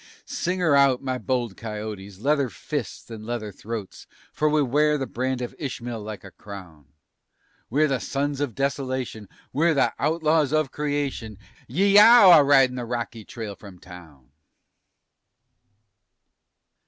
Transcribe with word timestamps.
Sing 0.25 0.59
'er 0.63 0.75
out, 0.75 1.03
my 1.03 1.19
bold 1.19 1.55
coyotes! 1.55 2.17
leather 2.17 2.49
fists 2.49 3.11
and 3.11 3.23
leather 3.23 3.51
throats, 3.51 4.07
For 4.33 4.49
we 4.49 4.63
wear 4.63 4.97
the 4.97 5.05
brand 5.05 5.43
of 5.43 5.53
Ishm'el 5.59 6.01
like 6.03 6.23
a 6.23 6.31
crown. 6.31 6.87
We're 7.69 7.87
the 7.87 7.99
sons 7.99 8.41
o' 8.41 8.47
desolation, 8.47 9.29
we're 9.53 9.75
the 9.75 9.93
outlaws 9.99 10.53
of 10.53 10.71
creation 10.71 11.37
Ee 11.69 11.93
yow! 11.93 12.31
a 12.31 12.43
ridin' 12.43 12.79
up 12.79 12.81
the 12.81 12.89
rocky 12.89 13.23
trail 13.25 13.53
from 13.55 13.77
town! 13.77 14.31